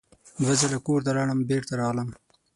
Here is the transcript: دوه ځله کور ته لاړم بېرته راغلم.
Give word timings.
دوه 0.41 0.53
ځله 0.61 0.79
کور 0.85 0.99
ته 1.05 1.11
لاړم 1.17 1.39
بېرته 1.49 1.73
راغلم. 1.81 2.09